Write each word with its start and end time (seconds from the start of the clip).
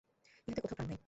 ইহাতে 0.47 0.61
কোথাও 0.61 0.77
প্রাণ 0.77 0.87
নাই। 0.87 0.99